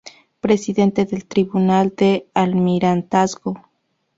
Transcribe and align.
Presidente 0.39 1.05
del 1.05 1.25
Tribunal 1.27 1.93
del 1.95 2.25
Almirantazgo. 2.33 3.53